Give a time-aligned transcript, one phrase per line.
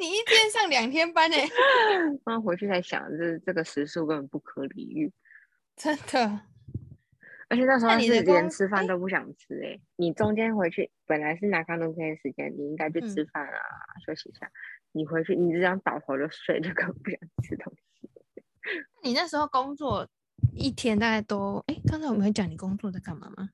[0.00, 1.36] 你一天上两天班呢？
[2.24, 5.12] 然后回去才想，这这个时数根本不可理喻。
[5.76, 6.40] 真的。
[7.48, 13.58] 而且那时候是连吃饭都不想吃哎、你中间回去本来是拿康东天的时间，你应该去吃嗯饭啊，
[14.06, 14.48] 休息一下。
[14.92, 18.08] 你回去你只想倒头就睡，就根本不想吃东西。
[19.02, 20.08] 你那时候工作
[20.54, 23.50] 一天大概都哎，刚才我们有讲你工作在干嘛吗？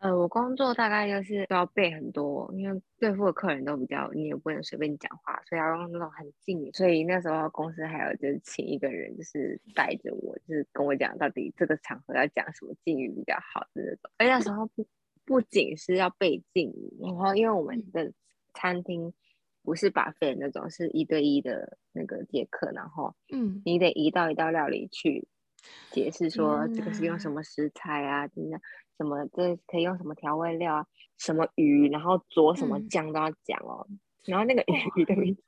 [0.00, 6.72] 呃，我工作大概就是都要背很多，因为对付的客人都比较，你也不能随便讲话，所以要用那种很近。
[6.72, 14.10] 所以那时候公司还有就是请一个人，就是带着我，就是跟我讲到底这个场合要讲什么敬语比较好的那种。
[14.16, 14.86] 而那时候不
[15.26, 18.10] 不仅是要背敬语，然后因为我们的
[18.54, 19.12] 餐厅
[19.62, 25.28] 不是把费那种，是一对一的那个接客，然后嗯，你得一道一道料理去
[25.90, 28.58] 解释说这个是用什么食材啊，真的
[29.00, 30.86] 什么这可以用什么调味料啊，
[31.16, 33.86] 什么鱼，然后佐什么嗯酱都要讲哦。
[34.26, 34.62] 然后那个
[34.94, 35.42] 鱼的名字，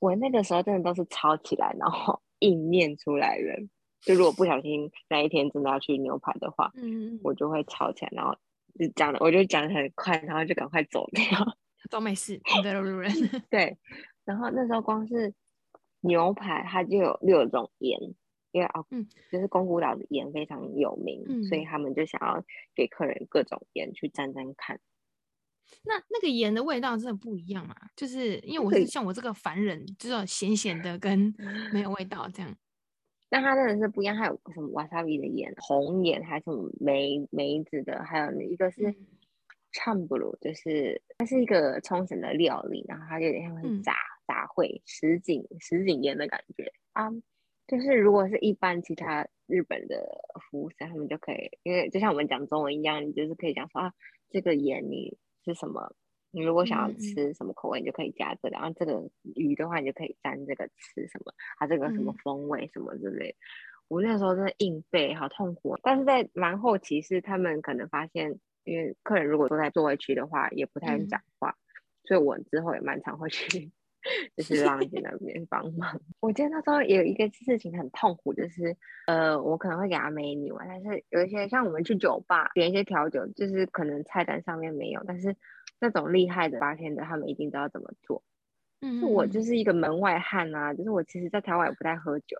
[0.00, 3.68] 我那个时候真的都是抄起来，然后 硬念出来的。
[4.00, 8.34] 就如果不小心那一天真的要去牛排的话，嗯，我就会抄起来，然后
[8.76, 11.24] 就讲的我就讲的很快，然后就赶快走掉。
[11.88, 12.40] 都没事，
[12.82, 13.12] 路人。
[13.48, 13.78] 对，
[14.24, 15.32] 然后那时候光是
[16.00, 18.00] 牛排，它就有六种盐，
[18.54, 22.40] 因为啊，嗯就是宫古岛的盐非常有名，所以嗯他们就想要
[22.72, 24.78] 给客人各种盐去沾沾看。
[25.82, 27.74] 那那个盐的味道真的不一样嘛？
[27.96, 31.34] 就是因为我是像我这个凡人，就是咸咸的跟
[31.74, 32.56] 没有味道这样。
[33.28, 38.96] 但它真的是不一样，还有什么瓦萨比的盐、红盐，还有什么梅梅子的，还有一个是嗯
[39.72, 43.96] 唱布鲁，就是它是一个冲绳的料理，然后它有点像是嗯杂
[44.28, 47.10] 杂烩什锦什锦盐的感觉啊。
[47.66, 50.06] 就是如果是一般其他日本的
[50.50, 53.92] 服务生，他们就可以，因为就像我们讲中文一样，你就是可以讲说啊，
[54.30, 55.94] 这个盐你是什么，
[56.30, 63.36] 你如果想要吃什么口味，你就可以加这个，然后这个鱼的话，你就可以沾这个吃什么，它这个什么嗯风味什么之类的。
[63.88, 65.80] 我那时候真的硬背，好痛苦哦。
[65.82, 71.56] 但是在蛮后期是他们可能发现，因为客人如果坐在座位区的话，也不太能嗯讲话，
[72.04, 73.70] 所以我之后也蛮常会去，
[74.36, 76.00] 就是浪姐那边帮忙。
[76.20, 78.76] 我记得那时候有一个事情很痛苦，就是
[79.06, 85.34] 呃，我可能会给他 menu 啊，但是有一些像我们去酒吧点一些调酒，就是可能菜单上面没有，但是
[85.80, 88.22] 那种厉害的八天的，他们一定知道怎么做。
[88.80, 92.36] 嗯，就我嗯就是一个门外汉啊，就是我其实在台湾也不太喝酒，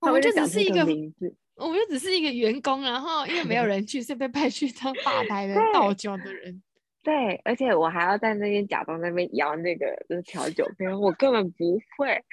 [0.00, 1.34] 我们就只是一个名字。
[1.56, 6.60] 我们就只是一个员工，然后因为没有人去， 是被派去当吧台的对倒酒的人。
[7.04, 12.24] 对，而且我还要在那边假装在那边摇那个就是调酒杯，我根本不会，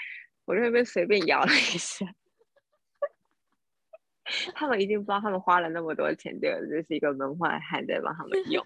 [0.45, 2.05] 我在那边随便摇了一下。
[4.55, 8.65] 他们一定不知道，他们花了那么多钱，就就是一个门外汉在帮他们用。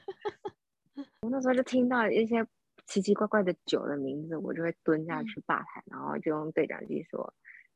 [1.21, 2.45] 我那时候就听到一些
[2.85, 7.33] 奇奇怪怪的酒的名字，我就会蹲下嗯去吧台，然后就用对讲机说，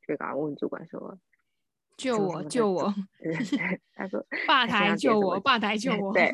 [0.08, 1.18] 就赶快问主管说，
[1.98, 2.44] 救我！
[2.46, 2.94] 救我！
[3.20, 5.40] 对对对他说吧台救我！
[5.40, 6.14] 吧台救我！
[6.14, 6.32] 对，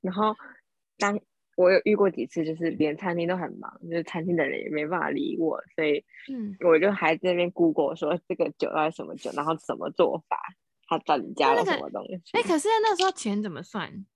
[0.00, 0.34] 然后
[1.02, 1.20] 当
[1.56, 10.38] 我有遇过几次，就是连餐厅都很忙，就是餐厅的人也没办法理我，所以嗯，我就还在那边 Google 说这个酒到底什么酒，然后怎么做法，
[10.86, 12.38] 他到底加了什么东西。
[12.38, 14.06] 哎、可是那时候钱怎么算？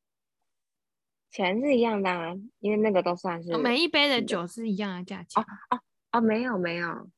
[1.31, 5.45] 钱是一样的啊，因为那个都算是哦每一杯的酒是一样的价钱，
[6.13, 7.11] 哦，没有没有，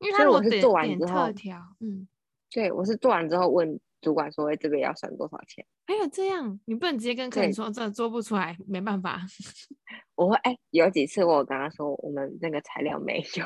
[0.00, 2.08] 因为他如果是做完之后特调，嗯，
[2.50, 5.64] 对我是做完之后问主管说，哎这个要算多少钱？
[5.86, 9.20] 还有这样，你不能直接跟客人对说这做不出来，没办法。
[10.14, 13.44] 我会哎，有几次我跟他说我们那个材料没有，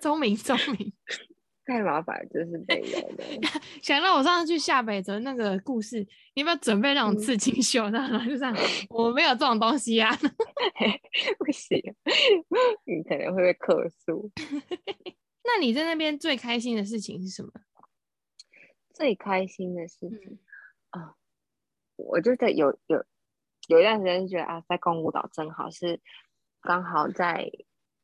[0.00, 0.92] 聪 明聪明，
[1.64, 3.24] 太麻烦，就是没有的。
[3.82, 6.00] 想到我上次去下北泽那个故事，
[6.34, 7.88] 你有没有准备那种嗯刺青袖？
[7.90, 8.54] 然后就这样，
[8.90, 10.14] 我没有这种东西啊。
[11.38, 11.80] 不行，
[12.84, 14.30] 你可能会被客诉。
[15.46, 17.50] 那你在那边最开心的事情是什么？
[18.94, 20.38] 最开心的事情
[20.92, 21.14] 嗯啊、
[21.96, 23.04] 我就在有有
[23.66, 26.00] 有一段时间就觉得啊，在宫古岛正好是
[26.62, 27.50] 刚好在，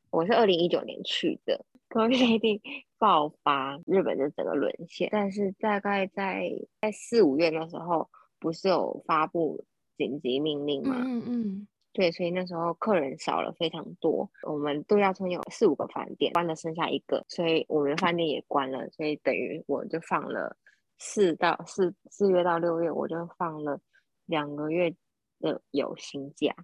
[0.09, 2.61] 我是二零一九年去的，COVID
[2.97, 5.07] 爆发，日本就整个沦陷。
[5.11, 6.51] 但是大概在
[6.81, 9.63] 在四五月的时候，不是有发布
[9.97, 10.97] 紧急命令吗？
[11.05, 14.29] 嗯嗯对，所以那时候客人少了非常多。
[14.43, 20.57] 我们度假村有四五个饭店，关了剩下一个，所以我们的饭店也关了，所以等于我就放了
[21.03, 23.81] 四到四四月到六月，我就放了
[24.27, 24.95] 两个月
[25.39, 26.55] 的有薪假，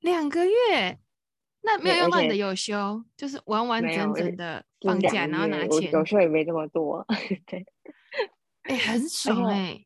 [0.00, 0.98] 两个月，
[1.60, 7.04] 那没有用到你的有休，就是完完整整的放假，然后拿钱，有时候也没这么多，
[7.46, 7.66] 对，
[8.62, 9.84] 哎、很爽且哎、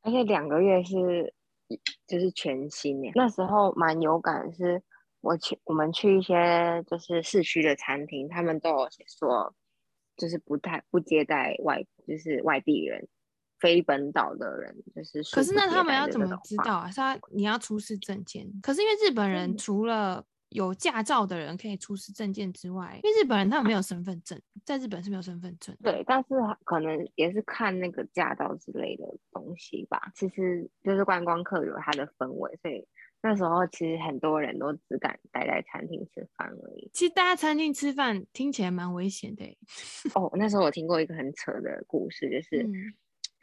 [0.00, 1.34] 而且两个月是
[2.06, 4.82] 就是全薪耶，那时候蛮有感是，
[5.20, 9.54] 我去我们去一些就是市区的餐厅，他们都有说，
[10.16, 13.08] 就是不太不接待外就是外地人。
[13.60, 16.90] 非本岛的人就是，可是那他们要怎么知道啊？
[16.90, 25.74] 是他你要出示证件，可是因为日本人除了有驾照的人可以出示证件之外，因为日本人他们没有身份证，在日本是没有身份证。
[25.82, 26.34] 对，但是
[26.64, 30.12] 可能也是看那个驾照之类的东西吧。
[30.14, 32.86] 其实就是观光客有他的氛围，所以
[33.24, 36.90] 那时候其实很多人都只敢待在餐厅吃饭而已。
[36.92, 39.44] 其实待在餐厅吃饭听起来蛮危险的。
[40.14, 42.68] 哦，那时候我听过一个很扯的故事，就是。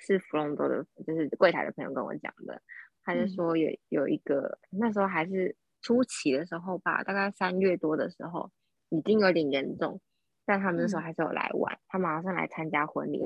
[0.04, 2.60] 是弗隆多的，就是柜台的朋友跟我讲的。
[3.04, 8.50] 他就说有有一个那时候还是初期的时候吧，大概三月多的时候，
[8.90, 10.02] 已经有点严重。
[10.44, 13.22] 但他们那时候还是有来玩，他马上来参加婚礼。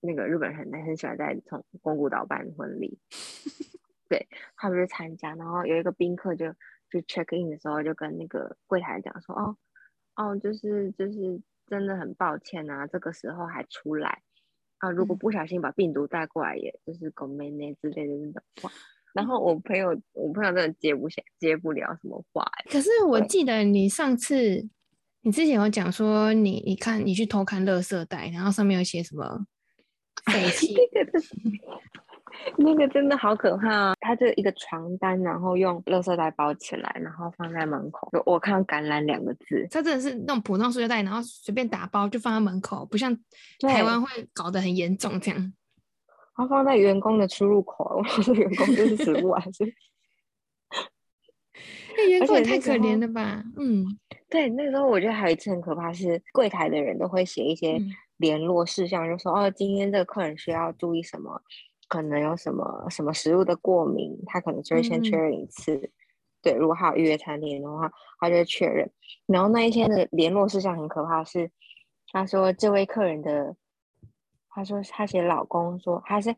[0.00, 2.98] 那个日本人很很喜欢在从宫古岛办婚礼，
[4.10, 5.34] 对他们就参加。
[5.36, 6.52] 然后有一个宾客就
[6.90, 9.56] 就 check in 的时候就跟那个柜台讲说：“哦
[10.16, 14.20] 哦，就是就是真的很抱歉啊，这个时候还出来。”
[14.78, 18.70] 啊，如果不小心把病毒带过来，也就是狗妹妹之类的那种话。
[19.12, 22.44] 然后我朋友，我朋友真的接不下，接不了什么话。
[22.70, 24.68] 可是我记得你上次，
[25.20, 29.46] 你之前有讲说，你你看你去偷看垃圾袋，然后上面有写什么
[30.32, 30.74] 废气。
[32.56, 33.94] 那个真的好可怕啊！
[34.00, 38.08] 他就一个床单，然后用垃圾袋包起来，然后放在门口。
[38.24, 43.16] 我看到“橄榄”两个字，他真的是那种普通塑料袋，然后随便打包就放在门口，不像
[43.60, 45.52] 台湾会搞得很严重这样。
[46.34, 49.74] 他放在员工的出入口，我说员工就是食物还是？
[51.96, 53.44] 那 员工也太可怜了吧？
[53.58, 53.84] 嗯，
[54.30, 57.78] 对，那个时候我觉得还有一次很可怕，是柜台的人都会写一些
[58.16, 61.42] 联络事项，就说哦，今天这个客人需要注意什么。
[61.90, 65.90] 可能有什么什么食物的过敏，他可能就会先确认一次。
[66.40, 67.90] 对，如果他有预约餐厅的话，
[68.20, 68.88] 他就会确认。
[69.26, 71.50] 然后那一天的联络事项很可怕，是
[72.12, 73.56] 他说这位客人的，
[74.50, 76.36] 他说他写老公说他是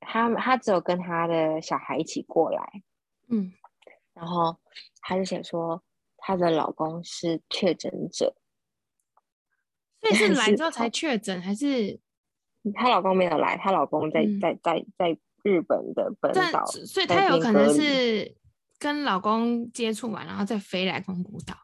[0.00, 2.82] 他他只有跟他的小孩一起过来，
[3.28, 3.52] 嗯，
[4.14, 4.56] 然后
[5.02, 5.82] 他就写说
[6.16, 8.34] 他的老公是确诊者，
[10.00, 12.00] 所以是来之后才确诊还是？
[12.72, 18.34] 她老公没有来，她老公在在在在日本的本岛，所以她有可能是
[18.78, 21.54] 跟老公接触完，然后再飞来宫古岛。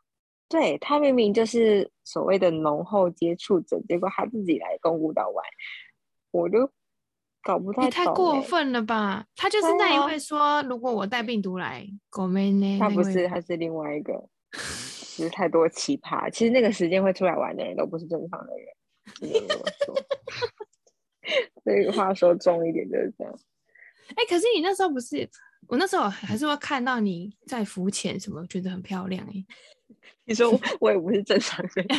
[0.48, 5.44] 对她明明就是所谓的浓厚接触者，结果她自己来宫古岛玩，
[6.32, 6.70] 我就
[7.42, 7.90] 搞不太懂。
[7.90, 9.24] 太过分了吧？
[9.36, 12.78] 她就是那一位说，如果我带病毒来，狗妹呢？
[12.78, 14.12] 他不是，她是另外一个，
[15.16, 16.28] 就是太多奇葩。
[16.30, 18.66] 其实那个时间会出来玩的人都不是正常的人。
[21.64, 23.38] 这个话说重一点就是这样。
[24.16, 25.28] 哎，可是你那时候不是，
[25.68, 29.44] 我那时候还是会看到你在浮潜什么，觉得很漂亮哎。
[30.24, 30.50] 你说
[30.80, 31.86] 我也不是正常人，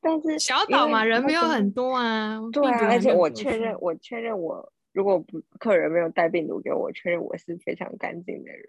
[0.00, 2.40] 但是小岛嘛，人没有很多啊。
[2.52, 8.62] 对啊，而且我确认，我确认我如果不客人没有带病毒给我，确认我是非常干净的人。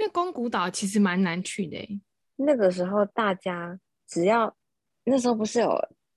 [0.00, 1.88] 因为宫古岛其实蛮难去的哎。
[2.36, 4.54] 那个时候大家只要
[5.04, 5.68] 那时候不是有。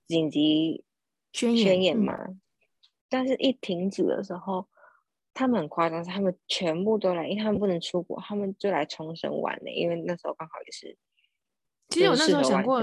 [0.07, 0.83] 紧急
[1.33, 2.15] 宣言嘛，
[3.09, 4.67] 但是一停止的时候，
[5.33, 9.69] 他们很夸张，是他们全部都来，因为他们不能出国，他们就来冲绳玩呢。
[9.71, 10.97] 因为那时候刚好也是，
[11.89, 12.81] 其实我那时候想过，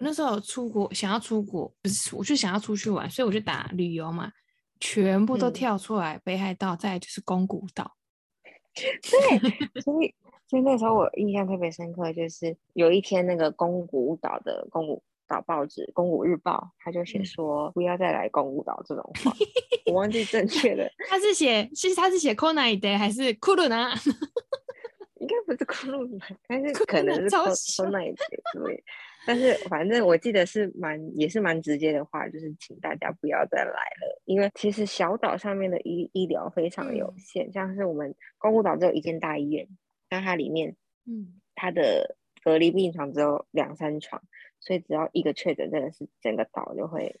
[0.00, 4.32] 那时候出国想要出国，不是我就想要出去玩，所以我就打旅游嘛，
[4.80, 7.96] 全部都跳出来，北海道再就是宫古岛。
[8.74, 10.14] 对，所以
[10.46, 15.02] 所以那时候我印象特别深刻，就是有一天那个宫古岛的宫古。
[15.28, 19.32] 岛报纸《公古日报》，他就写说不要再来公古岛这种话，
[19.86, 20.90] 我忘记正确的。
[21.08, 23.92] 他是写，其实他是写 k o n a i d 还是 k u r u n a
[25.20, 27.36] 应该不是 k u r u n a 但是可能是 k
[27.82, 28.16] o n a i d
[28.54, 28.82] 对。
[29.26, 39.68] 但是反正我记得是蛮也是蛮直接的话，就是请大家不要再来了，因为其实小岛上面的医医疗非常有限，像是我们公古岛只有一间大医院，
[40.08, 44.22] 但它里面，嗯，它的隔离病床只有两三床。
[44.60, 47.20] 所以只要一个确诊，真的是整个岛就会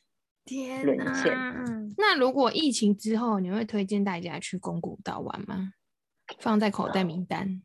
[0.82, 1.32] 沦陷。
[1.96, 5.72] 那如果疫情之后，你会推荐大家去宫古岛玩吗？
[6.40, 7.62] 放在口袋名单。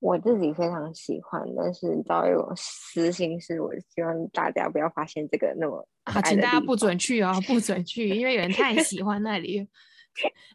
[0.00, 9.60] 我自己非常喜欢，但是你知道有私心是，我希望大家不要发现这个那么啊，请大家不准去哦，不准去，因为有人 太喜欢那里，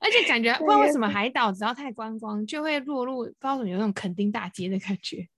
[0.01, 5.30] 而且感觉 不知道为什么海岛只要太观光，就会落入不知道怎么有那种垦丁大街的感觉。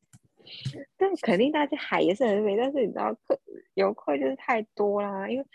[0.98, 3.39] 但肯定大家海也是很美，但是你知道客
[3.74, 5.29] 游客就是太多啦。
[5.29, 5.46] 因为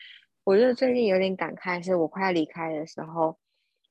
[0.44, 3.38] 我觉得最近有点感慨，是我快要离开的时候，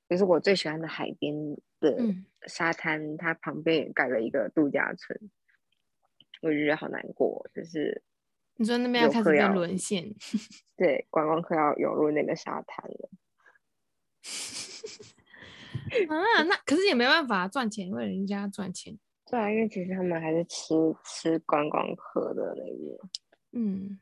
[0.10, 1.33] 就是我最喜欢的海边
[1.79, 1.98] 的
[2.48, 5.19] 沙滩，它旁边也盖了一个度假村，
[6.41, 7.50] 我就觉得好难过。
[7.53, 8.03] 就是
[8.55, 10.13] 你说那边要开始要沦陷，
[10.77, 13.10] 对，观光客要涌入那个沙滩了。
[16.07, 18.98] 啊，那可是也没办法赚钱，因为人家赚钱。
[19.33, 23.09] 对啊，因为其实他们还是吃吃观光客的那个。
[23.53, 23.99] 嗯，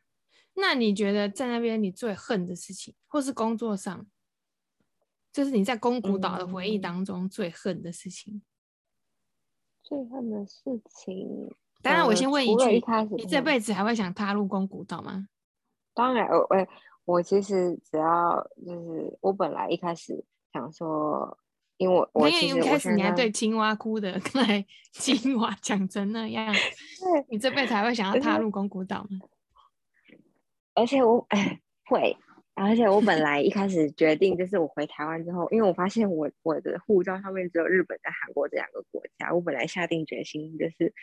[0.55, 4.05] 那你觉得在那边你最恨的事情，或是工作上？
[5.31, 8.41] 就是你在宫古岛的回忆当中最恨的事情，
[9.81, 11.55] 最恨的事情。
[11.81, 12.83] 当然，我先问一句：
[13.15, 15.29] 你这辈子还会想踏入宫古岛吗？
[15.93, 16.67] 当然，我我
[17.05, 21.37] 我其实只要就是我本来一开始想说，
[21.81, 26.53] 因为我我其实一开始你还对青蛙哭的， 刚才青蛙讲成那样，
[27.29, 29.19] 你这辈子还会想要踏入宫古岛吗？
[30.75, 32.15] 而且我哎会。
[32.53, 40.93] 而且我本来一开始决定，就是我回台湾之后，因为我发现我我的护照上面只有日本跟韩国这两个国家，我本来下定决心，就是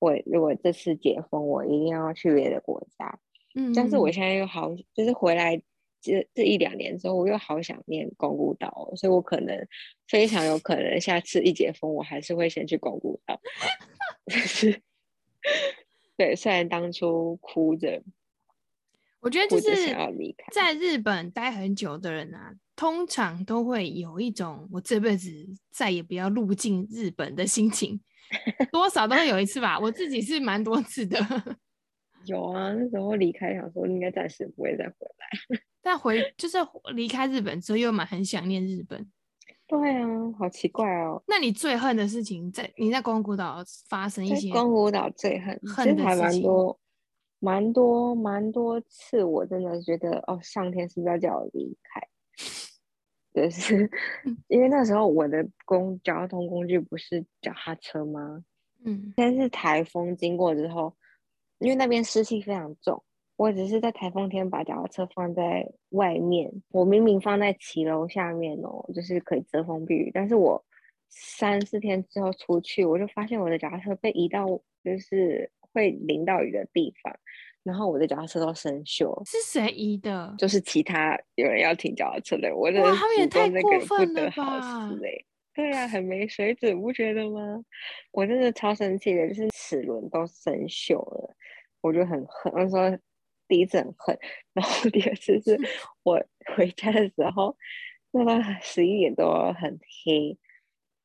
[0.00, 3.18] 我如果这次解封，我一定要去别的国家。
[3.54, 5.62] 嗯，但是我现在又好，就是回来
[6.00, 9.66] 这这一两年之后，我又好想念宫古岛，所以我可能
[10.06, 13.40] 非常有可能下次一解封，我还是会先去宫古岛。
[14.26, 14.80] 就是
[16.16, 18.02] 对，虽然当初哭着。
[19.20, 19.96] 我觉得就是
[20.52, 25.28] 在日本待很久的人啊，通常都会有一种我这辈子
[25.72, 28.00] 再也不要入境日本的心情，
[28.70, 29.76] 多少都会有一次吧。
[29.76, 31.18] 我自己是蛮多次的。
[32.24, 36.58] 有啊，那时候离开想说应该暂时不会再回来， 但回就是
[36.94, 39.10] 离开日本之后又蛮很想念日本。
[39.66, 40.06] 对啊，
[40.38, 41.22] 好奇怪哦。
[41.26, 44.50] 那你最恨的事情在你在宫古岛发生一些？
[44.50, 46.50] 宫古岛最恨恨的事情。
[47.40, 52.08] 蛮多蛮多次，我真的觉得哦，上天是不是要叫我离开？
[53.32, 53.88] 就是
[54.48, 58.42] 因为那时候我的公交通工具不是脚踏车吗？
[58.84, 60.96] 嗯，但是台风经过之后，
[61.58, 63.02] 因为那边湿气非常重，
[63.36, 70.64] 我只是在台风天把脚踏车放在外面，我明明放在骑楼下面哦，就是可以遮风避雨，但是我
[71.08, 74.46] 三四天之后出去，我就发现我的脚踏车被移到
[74.82, 75.50] 就是。
[75.70, 77.14] 会淋到雨的地方，
[77.62, 79.22] 然后我的脚踏车都生锈。
[79.28, 80.34] 是谁移的？
[80.38, 82.56] 就是其他有人要停脚踏车的。
[82.56, 84.90] 我的他们也太过分了吧！
[85.54, 87.62] 对啊，很没水准，不觉得吗？
[88.12, 91.36] 我真的超生气的，就是齿轮都生锈了，
[91.80, 92.52] 我就很恨。
[92.54, 92.98] 那时候
[93.46, 94.18] 第一次很恨，
[94.52, 95.58] 然后第二次是
[96.02, 96.22] 我
[96.56, 97.56] 回家的时候，
[98.10, 100.38] 那个十一点多很黑，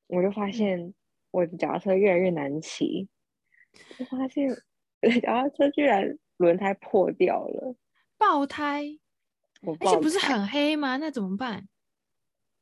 [0.07, 0.93] 我就发现
[1.31, 3.07] 我的脚踏车越来越难骑。
[3.99, 4.49] 我发现，
[5.21, 7.75] 脚踏车居然轮胎破掉了，
[8.17, 8.83] 爆胎，
[9.79, 10.97] 而且不是很黑吗？
[10.97, 11.67] 那怎么办？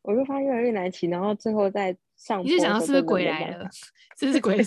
[0.03, 3.67] 我就发现越来越难骑，然后最后在上，你就想到是不是鬼来了？
[4.19, 4.65] 是不是鬼 来了？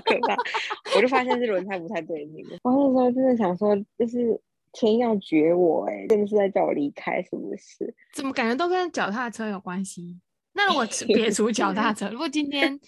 [0.00, 0.36] 可怕！
[0.96, 2.44] 我就发现是轮胎不太对劲。
[2.62, 4.40] 我那时候真的想说，就是
[4.72, 7.94] 天要绝我，哎，真的是在叫我离开，是不是？
[8.14, 10.18] 怎么感觉都跟脚踏车有关系？
[10.54, 12.80] 那我撇除脚踏车，如果今天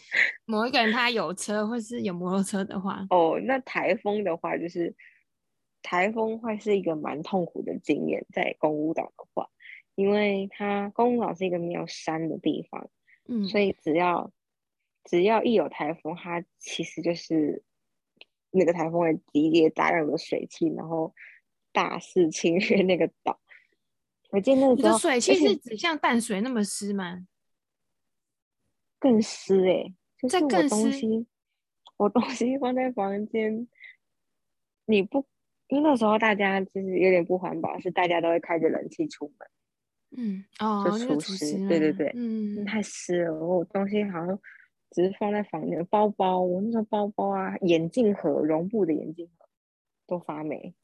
[0.46, 4.92] 某一个人他有车或是有摩托车的话，哦，那台风的话就是
[5.82, 9.48] 台风会是一个蛮痛苦的经验，在公屋岛的话，
[9.94, 12.88] 因为它公屋岛是一个没有山的地方，
[13.32, 14.32] 嗯，所以只要
[15.04, 17.62] 只要一有台风，它其实就是
[18.50, 21.14] 那个台风会集结大量的水汽，然后
[21.72, 23.40] 大肆侵略那个岛。
[24.30, 27.26] 我记得那个时候，水汽是指像淡水那么湿吗？
[28.98, 31.26] 更湿哎，就是我东西，
[31.96, 33.68] 我东西放在房间，
[34.86, 35.24] 你不，
[35.68, 39.48] 因为那时候大家就是有点不环保，是大家都会开着冷气出门，
[40.16, 44.38] 嗯，哦，就除湿，对对对，嗯，太湿了，我东西好像
[44.90, 49.46] 只是放在房间，包包，我那时候包包啊，眼镜盒，绒布的眼镜盒
[50.06, 50.74] 都发霉，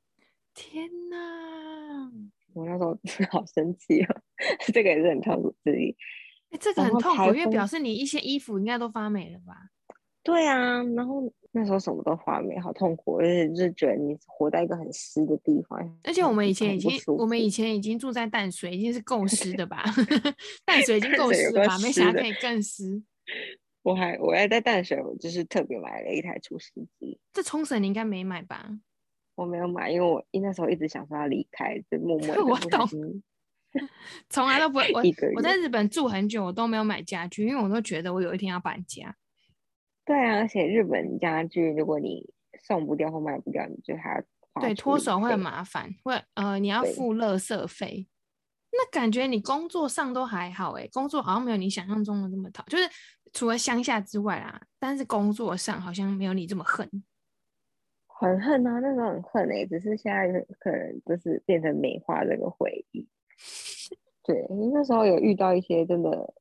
[0.54, 2.11] 天哪，
[2.54, 2.99] 我那时候
[3.30, 4.16] 好生气啊，
[4.73, 5.97] 这个也是很痛苦之一。
[6.50, 9.71] 哎，这个很痛苦，因为表示你一些衣服应该都发霉了吧？
[10.23, 15.98] 对啊，然后那时候什么都发霉，好痛苦，而且就是觉得你活在一个很湿的地方。
[16.04, 19.82] 而且我们以前已经，我们以前已经住在淡水，已经是够湿的吧？
[20.66, 21.78] 淡水已经够湿了吧？
[21.78, 23.02] 没想到可以更湿。
[23.82, 27.18] 我还我还在淡水，我就是特别买了一台除湿机。
[27.32, 28.68] 这冲绳你应该没买吧？
[29.34, 32.86] 我没有买，因为我那时候一直想说要离开，就默默的 我懂。
[34.28, 35.02] 从来都不会，我
[35.36, 39.16] 我在日本住很久，我都没有买家具，因为我都觉得我有一天要搬家。
[40.06, 42.32] 对啊，而且日本家具，如果你
[42.62, 48.06] 送不掉或卖不掉，你就还要对脱手会很麻烦，会呃你要付垃圾费。
[48.72, 52.84] 那感觉你工作上都还好哎，工作好像没有你想象中的那么讨，就是
[53.32, 56.88] 除了乡下之外啊，但是工作上好像没有你这么恨。
[58.06, 63.08] 很恨啊，那时候很恨哎，只是现在可能就是变成美化这个回忆。
[64.25, 66.34] 对，那时候有遇到一些真的，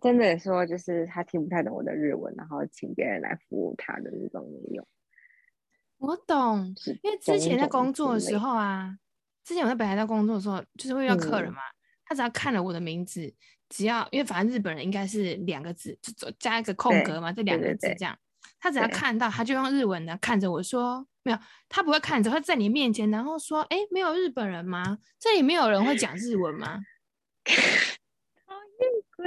[0.00, 4.86] 真的说就是他听不太懂我的日文，然后请别人来服务他的这种也有。
[5.98, 8.96] 我懂，因为之前在工作的时候啊，
[9.44, 11.60] 之前我在北海道工作的时候，就是会遇到客人嘛，
[12.04, 13.34] 他只要看了我的名字，
[13.68, 18.16] 只要因为反正日本人应该是两个字，就加一个空格嘛，这两个字这样。
[18.60, 21.38] 他只要看到，他就用日文的看着我说：“没有。”
[21.68, 24.98] 他不会看着，他在你面前，然后说：“哎，没有日本人吗？
[25.18, 26.80] 这里没有人会讲日文吗？”
[27.46, 29.26] 讨厌鬼，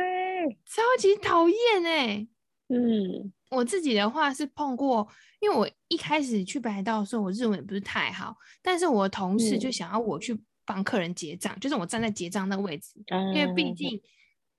[0.66, 2.28] 超级讨厌哎。
[2.70, 5.08] 嗯，我自己的话是碰过，
[5.40, 12.94] 因为我一开始去北海道的时候，我日文也不是太好，但是我同事就想要我去帮客人结账，就是我站在结账那个位置，
[13.34, 14.02] 因为毕竟。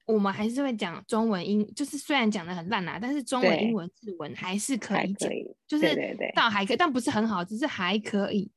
[0.05, 5.31] 我们还是会讲中文英，就是虽然讲的很烂啊，但是中文、英文、日文还是可以讲，
[5.67, 5.97] 就是
[6.35, 8.51] 倒还可以，但不是很好，只是还可以。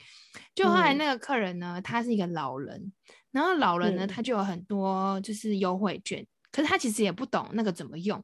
[0.55, 2.91] 就后来那个客人呢，他是一个老人，
[3.31, 8.23] 然后老人呢，他就有很多就是优惠券，可是他其实也不懂那个怎么用，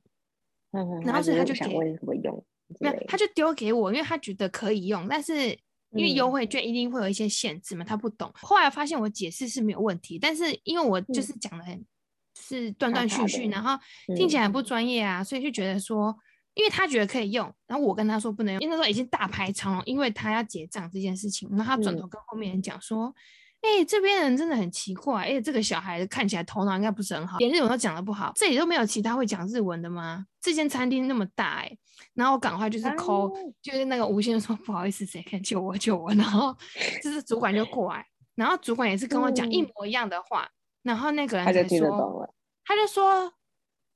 [1.03, 2.45] 然后所以他就想问怎么用，
[2.79, 5.50] 没有，他就丢给我，因为他觉得可以用，但是
[5.91, 8.31] 因为优惠券一定会有一些限制嘛，他不懂。
[8.35, 11.85] 后来发现我解释是没有问题，但是因为我就是讲的很。
[12.33, 13.77] 是断断续续，然后
[14.15, 16.15] 听起来不专业啊，所以就觉得说，
[16.53, 23.13] 因为他觉得可以用，然后我跟他说不能用，因为那时候已经大排长龙，因为他要结账这件事情，然后他转头跟后面人讲说，
[23.61, 30.25] 哎，这边人真的很奇怪，哎，这个小孩子看起来头脑应该不是很好，连日文都讲的不好，这里都没有其他会讲日文的吗？
[30.41, 31.77] 这间餐厅那么大，哎，
[32.15, 36.55] 然后我赶快就是抠，就是那个吴先生说 不好意思，谁敢救我救我，然后
[37.03, 38.03] 就是主管就过来，
[38.35, 40.49] 然后主管也是跟我讲一模一样的话。
[40.83, 42.33] 然后那个人才说，
[42.65, 43.31] 他就说，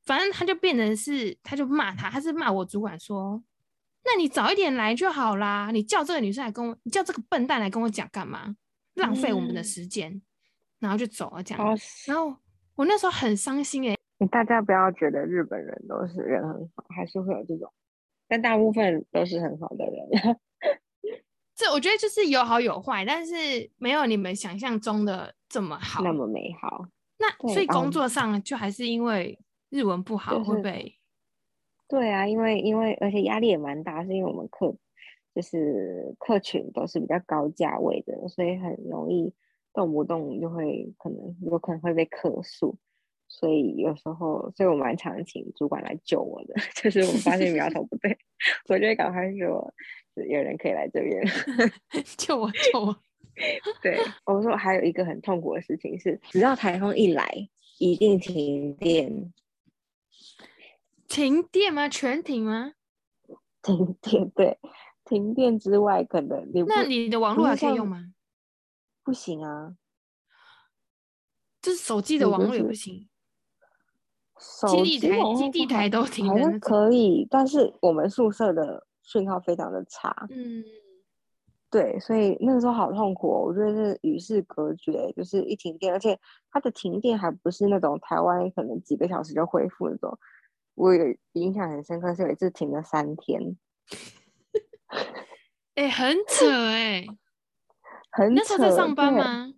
[0.05, 3.41] 反正他就变成是，他就骂他，他是骂我主管说，
[4.03, 8.55] 那你早一点来就好啦，你叫这个女生来跟我，你叫这个笨蛋来跟我讲干嘛？
[8.95, 10.21] 浪费我们的时间，
[10.79, 11.77] 然后就走了这样。
[12.07, 12.35] 然后
[12.75, 13.95] 我那时候很伤心哎。
[14.31, 17.71] 大家不要觉得日本人都是人很好，还是会有这种，
[18.27, 20.39] 但大部分都是很好的人。
[21.53, 23.33] 这我觉得就是有好有坏，但是
[23.77, 26.85] 没有你们想象中的这么好，那么美好。
[27.17, 29.37] 那所以工作上就还是因为
[29.69, 30.97] 日文不好会被。
[31.87, 34.75] 对啊，因为因为而且压力也蛮大，是因为我们客
[35.35, 39.33] 就是客群都是比较高价位的，所以很容易
[39.73, 42.77] 动不动就会可能有可能会被客诉，
[43.27, 48.17] 所以有时候所以我蛮常请主管来救我的， 就是我发现苗头不对，
[48.69, 49.73] 我就会赶快说。
[50.29, 51.21] 有人可以来这边
[52.15, 52.95] 救我 救我！
[53.81, 59.33] 对我说，还有一个很痛苦的事情是，只要台风一来，一定停电。
[61.09, 61.89] 停电吗？
[61.89, 62.75] 全停吗？
[63.61, 64.57] 停电，对，
[65.05, 68.13] 停电之外，可能你那你的网络还可以用吗？
[69.03, 69.77] 不行啊，
[71.61, 73.07] 就是手机的网络也不行。
[74.67, 78.85] 基地台、基地台都停了可以，但是我们宿舍的。
[79.07, 80.63] 讯号非常的差，嗯，
[81.69, 90.17] 对，所以那个时候好痛苦，我觉得是与世隔绝，就是一停电，而且它的停电还不是那种台湾可能几个小时就恢复那种，
[90.73, 93.55] 我有印象很深刻，是有一次停了三天，
[95.75, 97.05] 哎，很扯哎，
[98.11, 99.53] 很扯那时候在上班吗？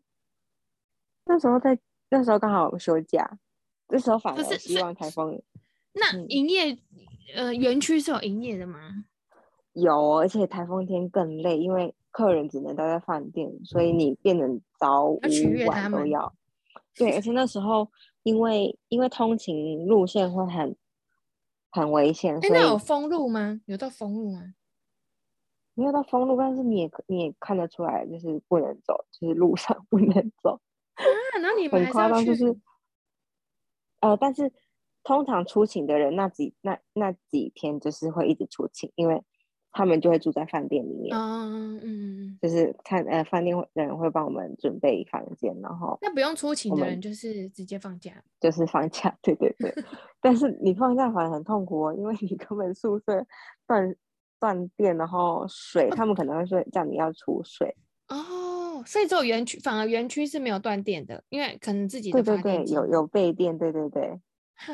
[1.26, 1.78] 那时候在，
[2.10, 3.38] 那时候刚好休假，
[3.90, 5.42] 那时候反而希望台风，
[5.94, 6.78] 那营业
[7.36, 8.80] 呃园区是有营业的吗？
[9.74, 15.20] 有，而且台风天更累，因为客人只能待在饭店，所以你变成早午
[15.68, 16.34] 晚都要。
[16.96, 17.92] 对，而且那时候
[18.24, 20.76] 因为因为通勤路线会很
[21.70, 23.62] 很危险，所以有封路吗？
[23.66, 24.54] 有到封路吗？
[25.78, 30.60] 没有到封路，但是你也你也看得出来，就是不能走，就是路上 不能走
[30.96, 31.40] 啊。
[31.42, 32.58] 那你很夸张，就是
[34.02, 34.52] 呃，但是
[35.04, 39.24] 通常出勤的人那几那那几天就是会一直出勤，因为。
[39.70, 49.72] 他们就会住在饭店里面，嗯嗯，就是看呃饭店的人会帮我们准备房间，然后那不用出勤的人就是直接放假，就是放假，对对对。
[50.20, 53.24] 但是你放假反而很痛苦哦，因为你根本宿舍
[53.68, 53.96] 断
[54.39, 57.76] 断电，然后水他们可能会说叫你要储水
[58.10, 64.19] 哦，所以只有园区反而园区是没有断电的，因为可能自己的对对对有有备电，对对对。
[64.56, 64.73] 哈，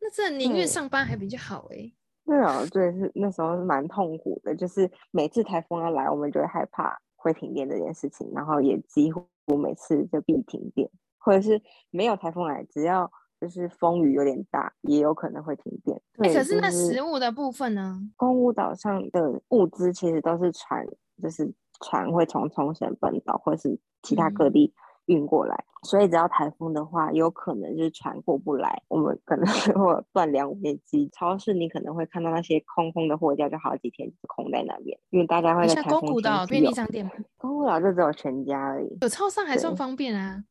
[0.00, 1.92] 那这宁愿上班还比较好哎。
[2.24, 9.26] 对啊，对，是那时候是蛮痛苦的，就是每次台风要来，我们就会害怕会停电这件事情，然后也几乎
[9.56, 13.10] 每次就必停电，或者是没有台风来，只要
[13.42, 16.00] 就是风雨有点大，也有可能会停电。
[16.16, 17.98] 对，可是那食物的部分呢？
[18.16, 20.86] 公务岛上的物资其实都是船，
[21.20, 24.72] 就是船会从冲绳本岛或是其他各地。
[25.06, 31.08] 运过来，所以只要台风的话，有可能就是船过不来，我们可能 会断粮面积。
[31.12, 37.10] 超市你可能会看到那些空空的货架，就好几天空在那边，因为大家会在台风天气便利商店吗？
[37.36, 40.44] 公古岛就只有全家而已，有超商还算方便啊。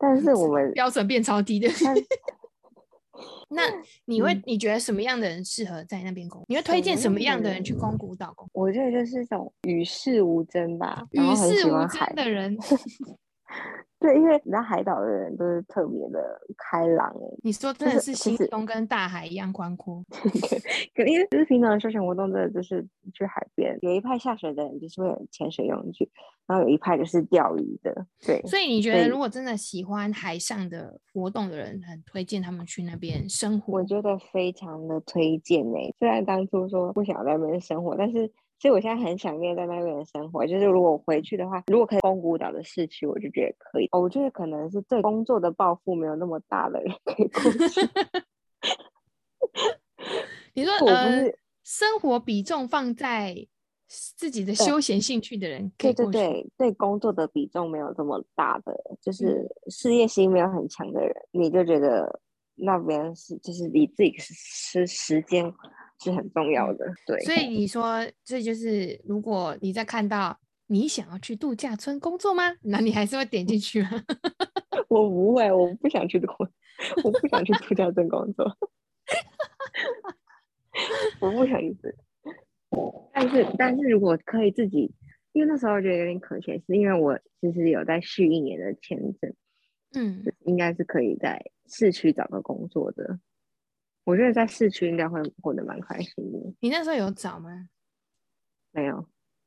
[0.00, 1.68] 但 是我们标准变超低的。
[3.52, 3.62] 那
[4.04, 6.42] 你会你觉得什么样的人适合在那边工？
[6.48, 8.48] 你会推荐什么样的人去宫古岛工？
[8.52, 12.56] 我觉得就是一种与世无争吧，与世无争的人。
[14.00, 17.38] 对，因为道海岛的人都是特别的开朗诶。
[17.42, 20.02] 你说真的是心胸跟大海一样宽阔。
[20.94, 22.82] 对，因为就是平常的休闲活动，真的就是
[23.12, 23.78] 去海边。
[23.82, 26.10] 有一派下水的人就是会有潜水用具，
[26.46, 28.06] 然后有一派就是钓鱼的。
[28.26, 33.74] 对，所以你觉得如果真的喜欢海上的活动的人，很推荐他们去那边生活。
[33.74, 35.94] 我觉得非常的推荐诶。
[35.98, 38.32] 虽然当初说不想在那边生活，但是。
[38.60, 43.88] 所以我现在很想念在那边的生活，就是如果回去的话，如果可以宫古岛的市区，我就觉得可以。
[43.90, 47.80] 我觉得可能是对工作的抱负没有那么大的人可以过去。
[50.52, 51.24] 你说 呃，
[51.64, 53.34] 生活比重放在
[53.88, 62.20] 自己的休闲兴趣的人，对对对，对工作的比重没有这么大的，就是事业心没有很强的人，你就觉得
[62.56, 65.50] 那边是就是你自己是时间。
[66.02, 67.20] 是很重要的，对。
[67.20, 72.44] 所以你说，这就是如果你在看到你想要去度假村工作吗？
[72.62, 73.90] 那你还是会点进去吗？
[74.88, 76.26] 我不会，我不想去度，
[77.04, 78.56] 我不想去度假村工作。
[81.20, 81.76] 我不想去。
[83.12, 84.92] 但是，但是如果可以自己，
[85.32, 89.34] 因为那时候觉得有点可惜，是因为我其实有在续一年的签证，
[89.94, 93.18] 嗯，应该是可以在市区找个工作的。
[94.10, 96.38] 我觉得在市区应该会过得蛮开心的。
[96.58, 97.68] 你那时候有找吗？
[98.72, 99.06] 没有，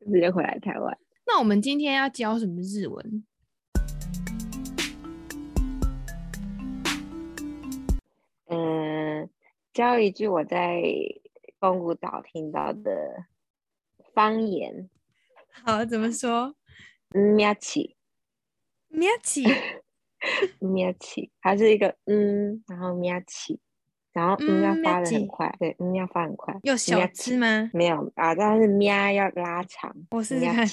[0.00, 0.98] 直接回来台湾。
[1.24, 3.24] 那我们今天要教什么日文？
[8.46, 9.30] 嗯，
[9.72, 10.82] 教一句我在
[11.60, 13.26] 宫古岛听到的
[14.12, 14.90] 方言。
[15.64, 16.56] 好，怎么说？
[17.36, 17.96] 喵起。
[18.96, 19.42] 喵起，
[20.60, 23.58] 喵起，还是一个嗯，然后喵起，
[24.12, 26.54] 然后嗯要发的很快，对，嗯要发很快。
[26.62, 27.70] 有小吃吗？
[27.72, 29.94] 没有啊，但是喵要拉长。
[30.10, 30.66] 我试试看。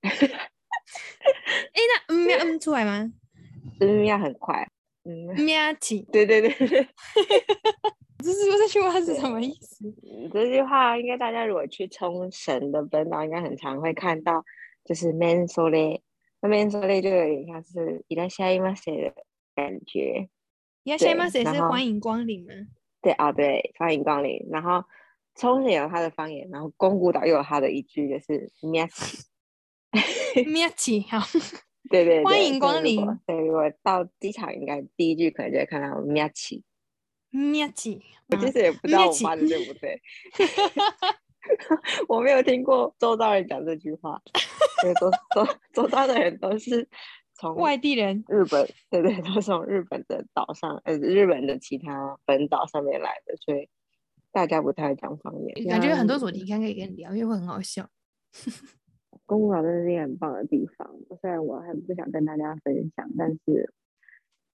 [0.00, 0.10] 哎，
[2.08, 3.12] 那嗯喵嗯出来吗？
[3.80, 4.68] 嗯喵很快。
[5.04, 6.88] 嗯喵起，对对对对。
[8.22, 9.84] 这是这句话是什么意思？
[10.32, 14.44] 这句话应该大家如果去冲绳的本岛，应该很常会看到，
[14.84, 16.02] 就是 man so 嘞。
[16.40, 19.12] 那边说的就有点像是伊拉夏伊马塞的
[19.54, 20.28] 感觉，
[20.84, 22.52] 伊拉夏伊马塞是欢迎光临吗？
[23.02, 24.46] 对啊，对，欢迎光临。
[24.50, 24.84] 然后
[25.34, 29.18] 冲绳有他的方言，然后宫古岛又有他的一句，就是喵起，
[30.46, 31.18] 喵起，好，
[31.90, 33.04] 对对，欢迎光临。
[33.26, 36.64] 对，我到机场应该第一句可能就会看到喵起，
[37.30, 38.02] 喵起。
[38.30, 40.00] 我其实也不知道我发的对不对。
[42.08, 44.20] 我没有听过周遭人讲这句话，
[45.00, 46.88] 周周周遭的人都是
[47.34, 53.68] 从外地人，日本，对对，都是从日本的岛上，呃，日本的其他本岛上面来的，所以
[54.32, 55.68] 大家不太讲方言。
[55.68, 57.88] 感觉很多主题应该可以跟你聊，因为会很好笑。
[59.26, 63.72] 公古岛真的是一个很棒的地方，虽然我很不想跟大家分享，但是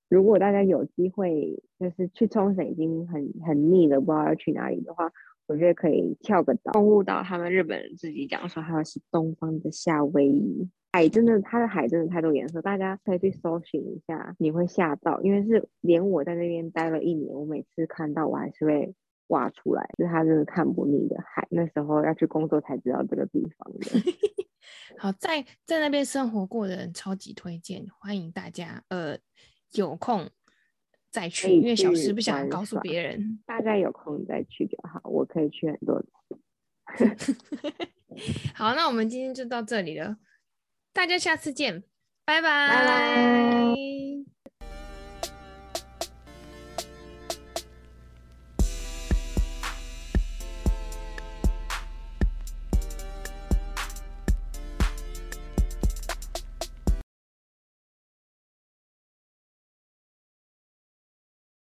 [0.09, 5.13] 如果大家有机会，就是去冲绳已经很很腻了，不知道要去哪里的话。
[5.47, 7.23] 我觉得可以跳个岛，动物岛。
[7.23, 18.95] 他们日本人自己讲说，他是东方的夏威夷海，真的，它的海真的太多颜色，大家可以去搜寻一下，你会吓到，因为是连我在那边待了一年，我每次看到我还是会
[19.27, 21.47] 挖出来，就是它真的看不腻的海。
[21.51, 24.13] 那时候要去工作才知道这个地方的。
[24.97, 29.19] 好，在在那边生活过的人超级推荐，欢迎大家，呃，
[29.73, 30.31] 有空。
[31.15, 33.39] 再去，因为小时不想告诉别人。
[33.47, 37.27] 大概有空再去就好，我可以去很多次。
[38.53, 40.17] 好，那我们今天就到这里了，
[40.93, 41.85] 大家下次见，
[42.25, 43.77] 拜拜。